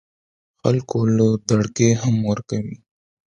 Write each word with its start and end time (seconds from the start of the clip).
خلکو 0.61 0.99
له 1.17 1.27
دړکې 1.49 1.89
هم 2.01 2.15
ورکوي 2.29 2.77